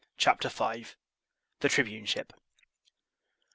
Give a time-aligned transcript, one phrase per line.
[0.17, 0.87] CHAPTER V.
[1.59, 2.31] The Tribuneship.